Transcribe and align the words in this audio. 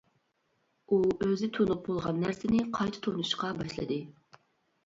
ئۇ 0.89 0.97
ئۆزى 1.25 1.49
تونۇپ 1.57 1.83
بولغان 1.89 2.21
نەرسىنى 2.23 2.65
قايتا 2.79 3.05
تونۇشقا 3.09 3.55
باشلىدى. 3.61 4.01